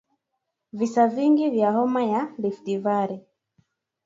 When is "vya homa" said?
1.49-2.03